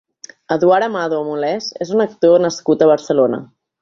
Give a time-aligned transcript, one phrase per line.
[0.53, 3.45] Eduard Amado Moles és un actor nascut a Barcelona.